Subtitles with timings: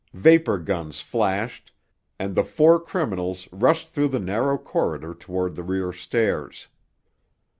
[0.15, 6.69] Vapor guns flashed—and the four criminals rushed through the narrow corridor toward the rear stairs.